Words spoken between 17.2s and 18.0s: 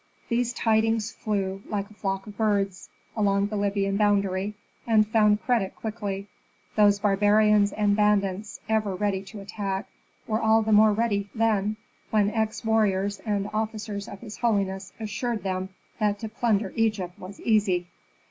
easy.